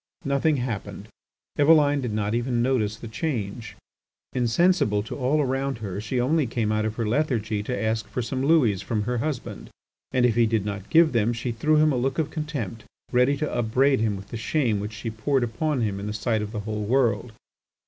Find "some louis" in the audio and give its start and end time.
8.23-8.81